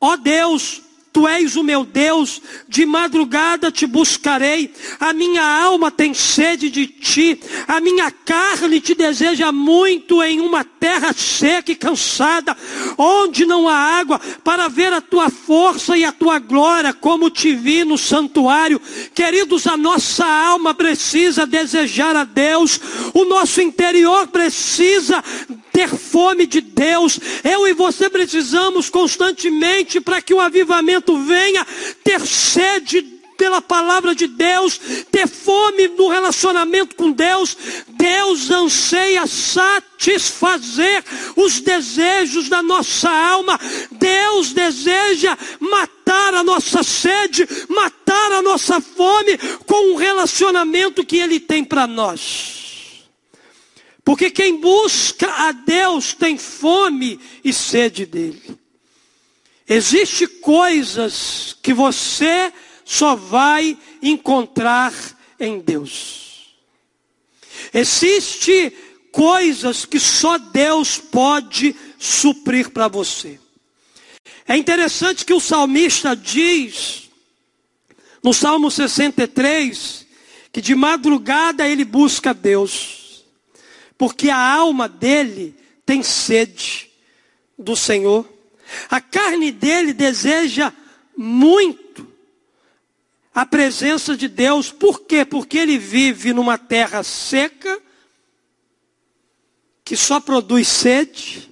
Ó 0.00 0.16
Deus, 0.16 0.82
Tu 1.12 1.28
és 1.28 1.56
o 1.56 1.62
meu 1.62 1.84
Deus, 1.84 2.40
de 2.66 2.86
madrugada 2.86 3.70
te 3.70 3.86
buscarei, 3.86 4.72
a 4.98 5.12
minha 5.12 5.44
alma 5.44 5.90
tem 5.90 6.14
sede 6.14 6.70
de 6.70 6.86
ti, 6.86 7.38
a 7.68 7.80
minha 7.80 8.10
carne 8.10 8.80
te 8.80 8.94
deseja 8.94 9.52
muito 9.52 10.22
em 10.22 10.40
uma 10.40 10.64
terra 10.64 11.12
seca 11.12 11.70
e 11.70 11.76
cansada, 11.76 12.56
onde 12.96 13.44
não 13.44 13.68
há 13.68 13.74
água, 13.74 14.18
para 14.42 14.68
ver 14.68 14.92
a 14.94 15.02
tua 15.02 15.28
força 15.28 15.98
e 15.98 16.04
a 16.04 16.12
tua 16.12 16.38
glória, 16.38 16.94
como 16.94 17.28
te 17.28 17.54
vi 17.54 17.84
no 17.84 17.98
santuário. 17.98 18.80
Queridos, 19.14 19.66
a 19.66 19.76
nossa 19.76 20.24
alma 20.24 20.72
precisa 20.72 21.46
desejar 21.46 22.16
a 22.16 22.24
Deus, 22.24 22.80
o 23.12 23.26
nosso 23.26 23.60
interior 23.60 24.28
precisa 24.28 25.22
ter 25.72 25.88
fome 25.88 26.46
de 26.46 26.60
Deus. 26.60 27.18
Eu 27.42 27.66
e 27.66 27.72
você 27.72 28.10
precisamos 28.10 28.90
constantemente 28.90 30.00
para 30.00 30.20
que 30.20 30.34
o 30.34 30.40
avivamento 30.40 31.01
venha 31.06 31.66
ter 32.04 32.20
sede 32.26 33.20
pela 33.42 33.60
palavra 33.60 34.14
de 34.14 34.28
Deus, 34.28 34.78
ter 35.10 35.26
fome 35.26 35.88
no 35.88 36.06
relacionamento 36.06 36.94
com 36.94 37.10
Deus. 37.10 37.56
Deus 37.88 38.52
anseia 38.52 39.26
satisfazer 39.26 41.04
os 41.34 41.60
desejos 41.60 42.48
da 42.48 42.62
nossa 42.62 43.10
alma. 43.10 43.58
Deus 43.90 44.52
deseja 44.52 45.36
matar 45.58 46.34
a 46.34 46.44
nossa 46.44 46.84
sede, 46.84 47.48
matar 47.68 48.30
a 48.30 48.42
nossa 48.42 48.80
fome 48.80 49.36
com 49.66 49.92
o 49.92 49.96
relacionamento 49.96 51.04
que 51.04 51.16
Ele 51.16 51.40
tem 51.40 51.64
para 51.64 51.84
nós. 51.84 53.08
Porque 54.04 54.30
quem 54.30 54.60
busca 54.60 55.28
a 55.28 55.50
Deus 55.50 56.14
tem 56.14 56.38
fome 56.38 57.18
e 57.44 57.52
sede 57.52 58.06
dele. 58.06 58.61
Existem 59.74 60.26
coisas 60.40 61.56
que 61.62 61.72
você 61.72 62.52
só 62.84 63.14
vai 63.14 63.76
encontrar 64.02 64.92
em 65.38 65.60
Deus. 65.60 66.54
Existem 67.72 68.72
coisas 69.10 69.84
que 69.84 70.00
só 70.00 70.38
Deus 70.38 70.98
pode 70.98 71.74
suprir 71.98 72.70
para 72.70 72.88
você. 72.88 73.38
É 74.46 74.56
interessante 74.56 75.24
que 75.24 75.32
o 75.32 75.40
salmista 75.40 76.16
diz, 76.16 77.10
no 78.22 78.32
Salmo 78.34 78.70
63, 78.70 80.06
que 80.52 80.60
de 80.60 80.74
madrugada 80.74 81.68
ele 81.68 81.84
busca 81.84 82.34
Deus 82.34 83.02
porque 84.02 84.30
a 84.30 84.52
alma 84.54 84.88
dele 84.88 85.54
tem 85.86 86.02
sede 86.02 86.90
do 87.56 87.76
Senhor. 87.76 88.28
A 88.90 89.00
carne 89.00 89.52
dele 89.52 89.92
deseja 89.92 90.72
muito 91.16 92.06
a 93.34 93.46
presença 93.46 94.16
de 94.16 94.28
Deus. 94.28 94.70
Por 94.70 95.00
quê? 95.00 95.24
Porque 95.24 95.58
ele 95.58 95.78
vive 95.78 96.32
numa 96.32 96.58
terra 96.58 97.02
seca, 97.02 97.80
que 99.84 99.96
só 99.96 100.20
produz 100.20 100.68
sede, 100.68 101.50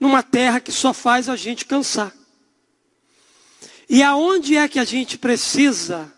numa 0.00 0.22
terra 0.22 0.60
que 0.60 0.72
só 0.72 0.92
faz 0.92 1.28
a 1.28 1.36
gente 1.36 1.64
cansar. 1.64 2.12
E 3.88 4.02
aonde 4.02 4.56
é 4.56 4.66
que 4.68 4.78
a 4.78 4.84
gente 4.84 5.18
precisa 5.18 6.12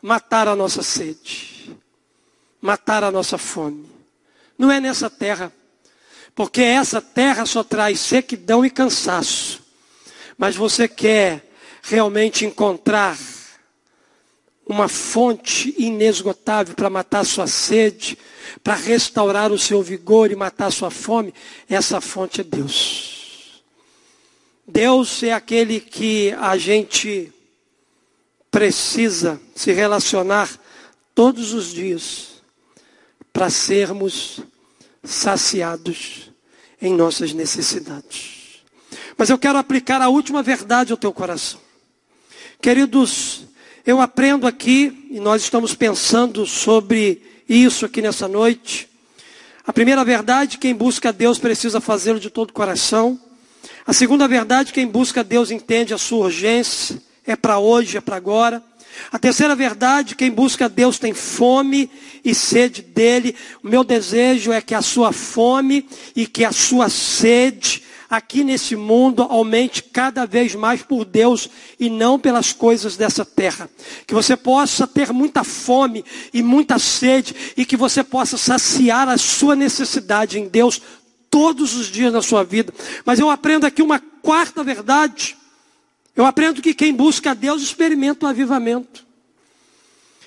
matar 0.00 0.48
a 0.48 0.56
nossa 0.56 0.82
sede? 0.82 1.76
Matar 2.60 3.04
a 3.04 3.10
nossa 3.10 3.36
fome? 3.36 3.90
Não 4.56 4.70
é 4.70 4.80
nessa 4.80 5.10
terra. 5.10 5.52
Porque 6.34 6.62
essa 6.62 7.00
terra 7.00 7.44
só 7.44 7.62
traz 7.62 8.00
sequidão 8.00 8.64
e 8.64 8.70
cansaço. 8.70 9.62
Mas 10.38 10.56
você 10.56 10.88
quer 10.88 11.46
realmente 11.82 12.44
encontrar 12.44 13.18
uma 14.66 14.88
fonte 14.88 15.74
inesgotável 15.78 16.74
para 16.74 16.88
matar 16.88 17.24
sua 17.24 17.46
sede, 17.46 18.16
para 18.62 18.74
restaurar 18.74 19.52
o 19.52 19.58
seu 19.58 19.82
vigor 19.82 20.30
e 20.30 20.36
matar 20.36 20.70
sua 20.70 20.90
fome, 20.90 21.34
essa 21.68 22.00
fonte 22.00 22.40
é 22.40 22.44
Deus. 22.44 23.62
Deus 24.66 25.22
é 25.22 25.32
aquele 25.32 25.80
que 25.80 26.32
a 26.38 26.56
gente 26.56 27.32
precisa 28.50 29.40
se 29.54 29.72
relacionar 29.72 30.48
todos 31.14 31.52
os 31.52 31.72
dias 31.72 32.42
para 33.32 33.50
sermos 33.50 34.40
saciados 35.02 36.30
em 36.80 36.94
nossas 36.94 37.32
necessidades. 37.32 38.62
Mas 39.16 39.30
eu 39.30 39.38
quero 39.38 39.58
aplicar 39.58 40.00
a 40.00 40.08
última 40.08 40.42
verdade 40.42 40.92
ao 40.92 40.98
teu 40.98 41.12
coração. 41.12 41.60
Queridos, 42.60 43.44
eu 43.84 44.00
aprendo 44.00 44.46
aqui, 44.46 45.08
e 45.10 45.18
nós 45.18 45.42
estamos 45.42 45.74
pensando 45.74 46.46
sobre 46.46 47.22
isso 47.48 47.84
aqui 47.84 48.00
nessa 48.00 48.28
noite. 48.28 48.88
A 49.66 49.72
primeira 49.72 50.04
verdade, 50.04 50.58
quem 50.58 50.74
busca 50.74 51.10
a 51.10 51.12
Deus 51.12 51.38
precisa 51.38 51.80
fazê-lo 51.80 52.20
de 52.20 52.30
todo 52.30 52.50
o 52.50 52.52
coração. 52.52 53.20
A 53.86 53.92
segunda 53.92 54.26
verdade, 54.26 54.72
quem 54.72 54.86
busca 54.86 55.20
a 55.20 55.24
Deus 55.24 55.50
entende 55.50 55.92
a 55.92 55.98
sua 55.98 56.26
urgência, 56.26 57.00
é 57.26 57.36
para 57.36 57.58
hoje, 57.58 57.96
é 57.96 58.00
para 58.00 58.16
agora. 58.16 58.62
A 59.10 59.18
terceira 59.18 59.54
verdade, 59.54 60.14
quem 60.14 60.30
busca 60.30 60.68
Deus 60.68 60.98
tem 60.98 61.12
fome 61.12 61.90
e 62.24 62.34
sede 62.34 62.82
dele. 62.82 63.34
O 63.62 63.68
meu 63.68 63.84
desejo 63.84 64.52
é 64.52 64.60
que 64.60 64.74
a 64.74 64.82
sua 64.82 65.12
fome 65.12 65.86
e 66.14 66.26
que 66.26 66.44
a 66.44 66.52
sua 66.52 66.88
sede 66.88 67.82
aqui 68.08 68.44
nesse 68.44 68.76
mundo 68.76 69.22
aumente 69.22 69.82
cada 69.82 70.26
vez 70.26 70.54
mais 70.54 70.82
por 70.82 71.04
Deus 71.04 71.48
e 71.80 71.88
não 71.88 72.18
pelas 72.18 72.52
coisas 72.52 72.94
dessa 72.94 73.24
terra. 73.24 73.70
Que 74.06 74.12
você 74.12 74.36
possa 74.36 74.86
ter 74.86 75.12
muita 75.12 75.42
fome 75.42 76.04
e 76.32 76.42
muita 76.42 76.78
sede 76.78 77.34
e 77.56 77.64
que 77.64 77.76
você 77.76 78.04
possa 78.04 78.36
saciar 78.36 79.08
a 79.08 79.16
sua 79.16 79.56
necessidade 79.56 80.38
em 80.38 80.46
Deus 80.46 80.80
todos 81.30 81.74
os 81.74 81.86
dias 81.86 82.12
da 82.12 82.20
sua 82.20 82.44
vida. 82.44 82.74
Mas 83.06 83.18
eu 83.18 83.30
aprendo 83.30 83.66
aqui 83.66 83.80
uma 83.80 83.98
quarta 83.98 84.62
verdade 84.62 85.36
eu 86.14 86.26
aprendo 86.26 86.60
que 86.60 86.74
quem 86.74 86.94
busca 86.94 87.30
a 87.30 87.34
Deus 87.34 87.62
experimenta 87.62 88.26
o 88.26 88.28
avivamento. 88.28 89.06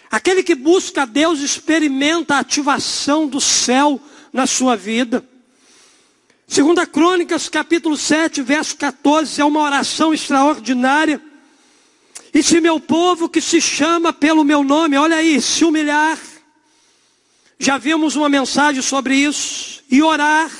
Aquele 0.10 0.44
que 0.44 0.56
busca 0.56 1.04
a 1.04 1.06
Deus 1.06 1.42
experimenta 1.42 2.36
a 2.36 2.40
ativação 2.40 3.28
do 3.28 3.42
céu 3.42 4.00
na 4.32 4.48
sua 4.48 4.76
vida. 4.76 5.26
Segunda 6.48 6.86
Crônicas, 6.86 7.50
capítulo 7.50 7.98
7, 7.98 8.42
verso 8.42 8.78
14, 8.78 9.42
é 9.42 9.46
uma 9.46 9.62
oração 9.62 10.14
extraordinária. 10.14 11.22
E 12.34 12.44
se 12.44 12.62
meu 12.62 12.80
povo 12.80 13.30
que 13.30 13.42
se 13.42 13.60
chama 13.60 14.14
pelo 14.14 14.44
meu 14.44 14.64
nome, 14.64 14.98
olha 14.98 15.16
aí, 15.16 15.42
se 15.42 15.64
humilhar, 15.64 16.20
já 17.58 17.78
vimos 17.78 18.16
uma 18.16 18.30
mensagem 18.30 18.82
sobre 18.82 19.16
isso, 19.16 19.84
e 19.90 20.04
orar, 20.04 20.52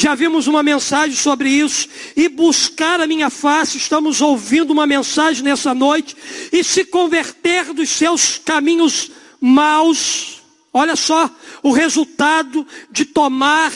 já 0.00 0.14
vimos 0.14 0.46
uma 0.46 0.62
mensagem 0.62 1.14
sobre 1.14 1.50
isso. 1.50 1.88
E 2.16 2.28
buscar 2.28 3.00
a 3.00 3.06
minha 3.06 3.28
face, 3.28 3.76
estamos 3.76 4.20
ouvindo 4.20 4.70
uma 4.70 4.86
mensagem 4.86 5.44
nessa 5.44 5.74
noite. 5.74 6.16
E 6.50 6.64
se 6.64 6.84
converter 6.84 7.74
dos 7.74 7.90
seus 7.90 8.38
caminhos 8.38 9.10
maus. 9.40 10.40
Olha 10.72 10.96
só 10.96 11.28
o 11.62 11.72
resultado 11.72 12.66
de 12.90 13.04
tomar 13.04 13.72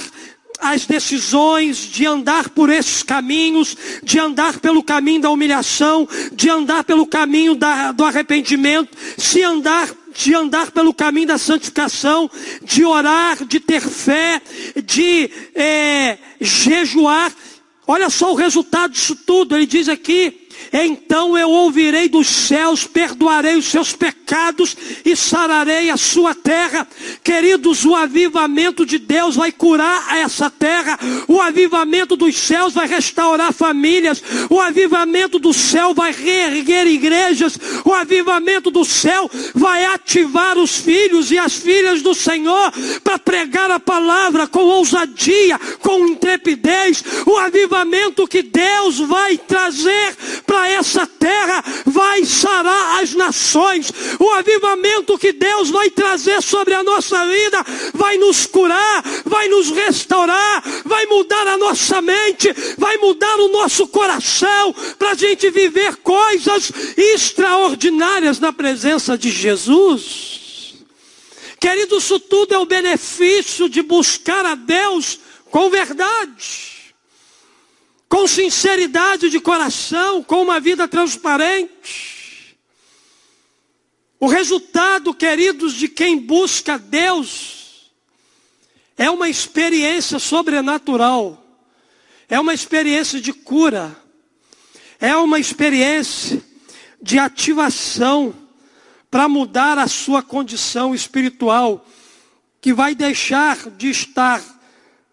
as 0.60 0.87
decisões 0.87 1.76
de 1.76 2.06
andar 2.06 2.48
por 2.48 2.70
esses 2.70 3.02
caminhos, 3.02 3.76
de 4.02 4.18
andar 4.18 4.60
pelo 4.60 4.82
caminho 4.82 5.20
da 5.20 5.30
humilhação, 5.30 6.08
de 6.32 6.48
andar 6.48 6.84
pelo 6.84 7.06
caminho 7.06 7.54
da, 7.54 7.92
do 7.92 8.04
arrependimento, 8.04 8.96
se 9.18 9.42
andar 9.42 9.90
de 10.14 10.35
andar 10.35 10.70
pelo 10.70 10.94
caminho 10.94 11.27
da 11.27 11.38
santificação, 11.38 12.31
de 12.62 12.85
orar, 12.85 13.44
de 13.44 13.61
ter 13.61 13.81
fé, 13.81 14.40
de 14.85 15.31
é, 15.55 16.18
jejuar. 16.40 17.35
Olha 17.87 18.09
só 18.09 18.33
o 18.33 18.37
resultado 18.37 18.92
disso 18.92 19.16
tudo. 19.16 19.57
Ele 19.57 19.66
diz 19.66 19.88
aqui 19.88 20.43
Então 20.72 21.38
eu 21.38 21.50
ouvirei 21.50 22.08
dos 22.08 22.26
céus, 22.26 22.84
perdoarei 22.84 23.56
os 23.56 23.66
seus 23.66 23.92
pecados 23.92 24.76
e 25.04 25.14
sararei 25.14 25.88
a 25.88 25.96
sua 25.96 26.34
terra. 26.34 26.86
Queridos, 27.22 27.84
o 27.84 27.94
avivamento 27.94 28.84
de 28.84 28.98
Deus 28.98 29.36
vai 29.36 29.52
curar 29.52 30.16
essa 30.16 30.50
terra. 30.50 30.98
O 31.28 31.40
avivamento 31.40 32.16
dos 32.16 32.36
céus 32.36 32.74
vai 32.74 32.88
restaurar 32.88 33.52
famílias. 33.52 34.22
O 34.50 34.60
avivamento 34.60 35.38
do 35.38 35.52
céu 35.52 35.94
vai 35.94 36.12
reerguer 36.12 36.86
igrejas. 36.86 37.58
O 37.84 37.92
avivamento 37.92 38.70
do 38.70 38.84
céu 38.84 39.30
vai 39.54 39.84
ativar 39.84 40.58
os 40.58 40.76
filhos 40.76 41.30
e 41.30 41.38
as 41.38 41.54
filhas 41.54 42.02
do 42.02 42.14
Senhor 42.14 42.72
para 43.02 43.18
pregar 43.18 43.70
a 43.70 43.78
palavra 43.78 44.46
com 44.46 44.64
ousadia, 44.64 45.58
com 45.80 46.08
intrepidez. 46.08 47.04
O 47.26 47.36
avivamento 47.36 48.26
que 48.26 48.42
Deus 48.42 48.98
vai 48.98 49.38
trazer 49.38 50.16
para 50.46 50.68
essa 50.68 51.07
terra 51.07 51.64
vai 51.87 52.24
sarar 52.24 53.02
as 53.02 53.12
nações. 53.14 53.92
O 54.18 54.30
avivamento 54.30 55.18
que 55.18 55.33
Deus 55.33 55.70
vai 55.70 55.90
trazer 55.90 56.42
sobre 56.42 56.74
a 56.74 56.83
nossa 56.83 57.26
vida 57.26 57.64
vai 57.92 58.16
nos 58.16 58.46
curar, 58.46 59.02
vai 59.24 59.48
nos 59.48 59.70
restaurar, 59.70 60.62
vai 60.85 61.07
mudar 61.07 61.46
a 61.46 61.57
nossa 61.57 62.00
mente, 62.00 62.52
vai 62.78 62.96
mudar 62.98 63.37
o 63.40 63.48
nosso 63.48 63.87
coração 63.88 64.74
para 64.98 65.11
a 65.11 65.14
gente 65.14 65.50
viver 65.50 65.96
coisas 65.96 66.72
extraordinárias 66.96 68.38
na 68.38 68.52
presença 68.52 69.16
de 69.16 69.30
Jesus. 69.30 70.74
Querido, 71.61 71.96
isso 71.96 72.20
tudo 72.20 72.54
é 72.54 72.59
o 72.59 72.66
benefício 72.66 73.68
de 73.68 73.83
buscar 73.83 74.44
a 74.44 74.54
Deus 74.54 75.18
com 75.50 75.70
verdade 75.70 76.73
com 78.14 78.29
sinceridade 78.29 79.29
de 79.29 79.40
coração, 79.40 80.22
com 80.22 80.40
uma 80.40 80.61
vida 80.61 80.87
transparente. 80.87 82.57
O 84.20 84.29
resultado, 84.29 85.12
queridos, 85.12 85.74
de 85.74 85.88
quem 85.88 86.16
busca 86.16 86.79
Deus 86.79 87.90
é 88.96 89.11
uma 89.11 89.29
experiência 89.29 90.20
sobrenatural, 90.20 91.44
é 92.29 92.38
uma 92.38 92.55
experiência 92.55 93.20
de 93.20 93.33
cura, 93.33 93.96
é 95.00 95.16
uma 95.16 95.40
experiência 95.40 96.40
de 97.03 97.18
ativação 97.18 98.33
para 99.11 99.29
mudar 99.29 99.77
a 99.77 99.88
sua 99.88 100.22
condição 100.22 100.94
espiritual, 100.94 101.85
que 102.61 102.72
vai 102.72 102.94
deixar 102.94 103.70
de 103.70 103.90
estar 103.90 104.40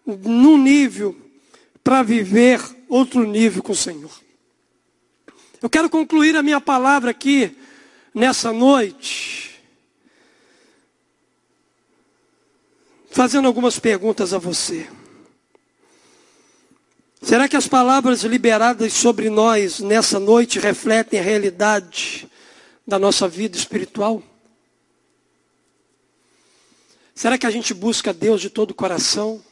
no 0.06 0.56
nível 0.56 1.20
para 1.82 2.04
viver 2.04 2.60
outro 2.92 3.26
nível 3.26 3.62
com 3.62 3.72
o 3.72 3.76
Senhor. 3.76 4.12
Eu 5.62 5.70
quero 5.70 5.88
concluir 5.88 6.36
a 6.36 6.42
minha 6.42 6.60
palavra 6.60 7.10
aqui 7.10 7.56
nessa 8.12 8.52
noite, 8.52 9.58
fazendo 13.10 13.48
algumas 13.48 13.78
perguntas 13.78 14.34
a 14.34 14.38
você. 14.38 14.90
Será 17.22 17.48
que 17.48 17.56
as 17.56 17.66
palavras 17.66 18.24
liberadas 18.24 18.92
sobre 18.92 19.30
nós 19.30 19.80
nessa 19.80 20.20
noite 20.20 20.58
refletem 20.58 21.18
a 21.18 21.22
realidade 21.22 22.28
da 22.86 22.98
nossa 22.98 23.26
vida 23.26 23.56
espiritual? 23.56 24.22
Será 27.14 27.38
que 27.38 27.46
a 27.46 27.50
gente 27.50 27.72
busca 27.72 28.12
Deus 28.12 28.40
de 28.40 28.50
todo 28.50 28.72
o 28.72 28.74
coração? 28.74 29.42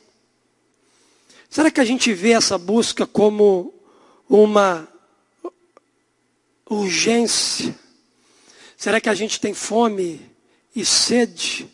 Será 1.50 1.68
que 1.68 1.80
a 1.80 1.84
gente 1.84 2.12
vê 2.12 2.30
essa 2.30 2.56
busca 2.56 3.08
como 3.08 3.74
uma 4.28 4.86
urgência? 6.64 7.74
Será 8.76 9.00
que 9.00 9.08
a 9.08 9.14
gente 9.14 9.40
tem 9.40 9.52
fome 9.52 10.20
e 10.76 10.84
sede 10.84 11.68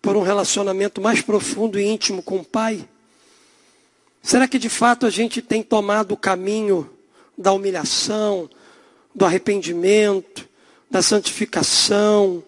por 0.00 0.16
um 0.16 0.22
relacionamento 0.22 1.02
mais 1.02 1.20
profundo 1.20 1.78
e 1.78 1.84
íntimo 1.84 2.22
com 2.22 2.38
o 2.38 2.44
Pai? 2.44 2.88
Será 4.22 4.48
que 4.48 4.58
de 4.58 4.70
fato 4.70 5.04
a 5.04 5.10
gente 5.10 5.42
tem 5.42 5.62
tomado 5.62 6.12
o 6.12 6.16
caminho 6.16 6.90
da 7.36 7.52
humilhação, 7.52 8.48
do 9.14 9.26
arrependimento, 9.26 10.48
da 10.90 11.02
santificação, 11.02 12.42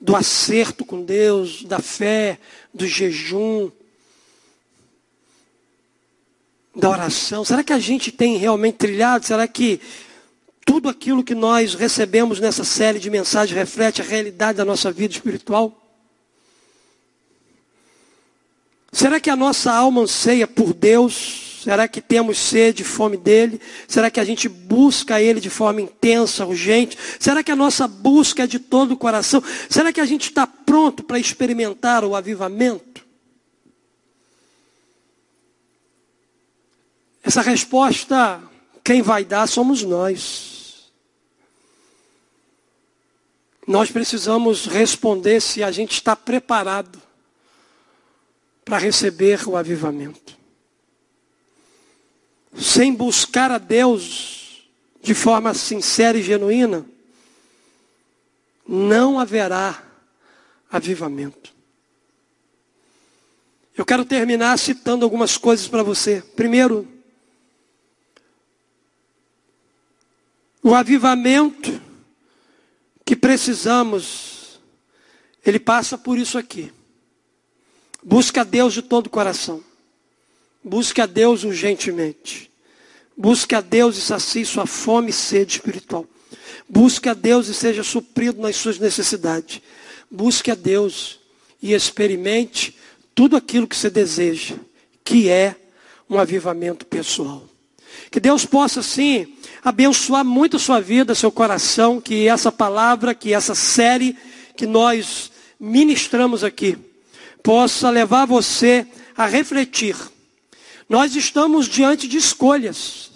do 0.00 0.16
acerto 0.16 0.86
com 0.86 1.02
Deus, 1.02 1.64
da 1.64 1.80
fé, 1.80 2.38
do 2.72 2.86
jejum? 2.86 3.70
Da 6.78 6.88
oração? 6.88 7.44
Será 7.44 7.64
que 7.64 7.72
a 7.72 7.78
gente 7.78 8.12
tem 8.12 8.36
realmente 8.36 8.76
trilhado? 8.76 9.26
Será 9.26 9.48
que 9.48 9.80
tudo 10.64 10.88
aquilo 10.88 11.24
que 11.24 11.34
nós 11.34 11.74
recebemos 11.74 12.38
nessa 12.38 12.62
série 12.62 13.00
de 13.00 13.10
mensagens 13.10 13.56
reflete 13.56 14.00
a 14.00 14.04
realidade 14.04 14.58
da 14.58 14.64
nossa 14.64 14.92
vida 14.92 15.12
espiritual? 15.12 15.76
Será 18.92 19.18
que 19.18 19.28
a 19.28 19.36
nossa 19.36 19.72
alma 19.72 20.02
anseia 20.02 20.46
por 20.46 20.72
Deus? 20.72 21.60
Será 21.64 21.88
que 21.88 22.00
temos 22.00 22.38
sede 22.38 22.82
e 22.82 22.84
fome 22.84 23.16
dele? 23.16 23.60
Será 23.88 24.10
que 24.10 24.20
a 24.20 24.24
gente 24.24 24.48
busca 24.48 25.20
ele 25.20 25.40
de 25.40 25.50
forma 25.50 25.80
intensa, 25.80 26.46
urgente? 26.46 26.96
Será 27.18 27.42
que 27.42 27.50
a 27.50 27.56
nossa 27.56 27.88
busca 27.88 28.44
é 28.44 28.46
de 28.46 28.60
todo 28.60 28.92
o 28.92 28.96
coração? 28.96 29.42
Será 29.68 29.92
que 29.92 30.00
a 30.00 30.06
gente 30.06 30.28
está 30.28 30.46
pronto 30.46 31.02
para 31.02 31.18
experimentar 31.18 32.04
o 32.04 32.14
avivamento? 32.14 32.87
Essa 37.28 37.42
resposta, 37.42 38.42
quem 38.82 39.02
vai 39.02 39.22
dar 39.22 39.46
somos 39.46 39.82
nós. 39.82 40.90
Nós 43.66 43.90
precisamos 43.90 44.64
responder 44.64 45.38
se 45.42 45.62
a 45.62 45.70
gente 45.70 45.92
está 45.92 46.16
preparado 46.16 46.98
para 48.64 48.78
receber 48.78 49.46
o 49.46 49.58
avivamento. 49.58 50.38
Sem 52.56 52.94
buscar 52.94 53.50
a 53.50 53.58
Deus 53.58 54.66
de 55.02 55.12
forma 55.12 55.52
sincera 55.52 56.16
e 56.16 56.22
genuína, 56.22 56.86
não 58.66 59.20
haverá 59.20 59.84
avivamento. 60.72 61.52
Eu 63.76 63.84
quero 63.84 64.06
terminar 64.06 64.58
citando 64.58 65.04
algumas 65.04 65.36
coisas 65.36 65.68
para 65.68 65.82
você. 65.82 66.22
Primeiro, 66.34 66.96
O 70.62 70.74
avivamento 70.74 71.80
que 73.04 73.16
precisamos, 73.16 74.60
ele 75.44 75.58
passa 75.58 75.96
por 75.96 76.18
isso 76.18 76.36
aqui. 76.36 76.72
Busca 78.02 78.42
a 78.42 78.44
Deus 78.44 78.74
de 78.74 78.82
todo 78.82 79.06
o 79.06 79.10
coração. 79.10 79.62
Busque 80.62 81.00
a 81.00 81.06
Deus 81.06 81.44
urgentemente. 81.44 82.50
Busque 83.16 83.54
a 83.54 83.60
Deus 83.60 83.96
e 83.96 84.00
sacie 84.00 84.44
sua 84.44 84.66
fome 84.66 85.10
e 85.10 85.12
sede 85.12 85.56
espiritual. 85.56 86.06
Busque 86.68 87.08
a 87.08 87.14
Deus 87.14 87.48
e 87.48 87.54
seja 87.54 87.82
suprido 87.82 88.40
nas 88.40 88.56
suas 88.56 88.78
necessidades. 88.78 89.62
Busque 90.10 90.50
a 90.50 90.54
Deus 90.54 91.18
e 91.62 91.72
experimente 91.72 92.76
tudo 93.14 93.36
aquilo 93.36 93.66
que 93.66 93.76
você 93.76 93.90
deseja, 93.90 94.56
que 95.02 95.28
é 95.28 95.56
um 96.08 96.18
avivamento 96.18 96.86
pessoal. 96.86 97.42
Que 98.10 98.20
Deus 98.20 98.44
possa, 98.44 98.82
sim, 98.82 99.34
abençoar 99.62 100.24
muito 100.24 100.56
a 100.56 100.60
sua 100.60 100.80
vida, 100.80 101.14
seu 101.14 101.30
coração, 101.30 102.00
que 102.00 102.28
essa 102.28 102.50
palavra, 102.50 103.14
que 103.14 103.32
essa 103.32 103.54
série 103.54 104.16
que 104.56 104.66
nós 104.66 105.30
ministramos 105.58 106.44
aqui, 106.44 106.76
possa 107.42 107.90
levar 107.90 108.26
você 108.26 108.86
a 109.16 109.26
refletir. 109.26 109.96
Nós 110.88 111.14
estamos 111.16 111.68
diante 111.68 112.08
de 112.08 112.16
escolhas. 112.16 113.10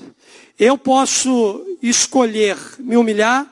Eu 0.59 0.77
posso 0.77 1.65
escolher 1.83 2.57
me 2.79 2.97
humilhar, 2.97 3.47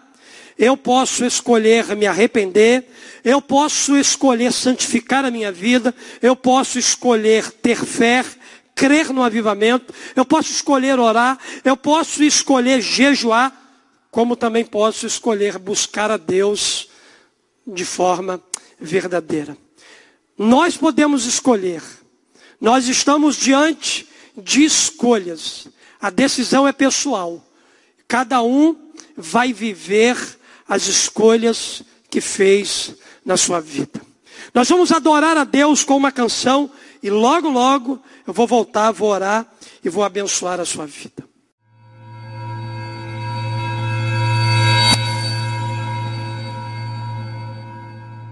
eu 0.59 0.76
posso 0.76 1.24
escolher 1.24 1.96
me 1.96 2.07
arrepender, 2.07 2.87
eu 3.24 3.40
posso 3.40 3.96
escolher 3.96 4.53
santificar 4.53 5.24
a 5.24 5.31
minha 5.31 5.50
vida, 5.50 5.94
eu 6.20 6.37
posso 6.37 6.79
escolher 6.79 7.50
ter 7.50 7.76
fé, 7.85 8.24
crer 8.80 9.12
no 9.12 9.22
avivamento, 9.22 9.92
eu 10.16 10.24
posso 10.24 10.50
escolher 10.50 10.98
orar, 10.98 11.38
eu 11.62 11.76
posso 11.76 12.24
escolher 12.24 12.80
jejuar, 12.80 13.54
como 14.10 14.34
também 14.34 14.64
posso 14.64 15.06
escolher 15.06 15.58
buscar 15.58 16.10
a 16.10 16.16
Deus 16.16 16.88
de 17.66 17.84
forma 17.84 18.42
verdadeira. 18.80 19.54
Nós 20.38 20.78
podemos 20.78 21.26
escolher, 21.26 21.82
nós 22.58 22.88
estamos 22.88 23.36
diante 23.36 24.08
de 24.34 24.64
escolhas, 24.64 25.68
a 26.00 26.08
decisão 26.08 26.66
é 26.66 26.72
pessoal, 26.72 27.44
cada 28.08 28.42
um 28.42 28.74
vai 29.14 29.52
viver 29.52 30.16
as 30.66 30.86
escolhas 30.86 31.82
que 32.08 32.22
fez 32.22 32.94
na 33.26 33.36
sua 33.36 33.60
vida. 33.60 34.00
Nós 34.54 34.70
vamos 34.70 34.90
adorar 34.90 35.36
a 35.36 35.44
Deus 35.44 35.84
com 35.84 35.98
uma 35.98 36.10
canção 36.10 36.70
e 37.02 37.10
logo, 37.10 37.48
logo 37.48 38.00
eu 38.26 38.32
vou 38.32 38.46
voltar, 38.46 38.90
vou 38.92 39.10
orar 39.10 39.46
e 39.84 39.88
vou 39.88 40.04
abençoar 40.04 40.60
a 40.60 40.64
sua 40.64 40.86
vida. 40.86 41.29